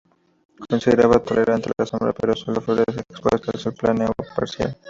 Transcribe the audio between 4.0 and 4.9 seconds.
o parcial.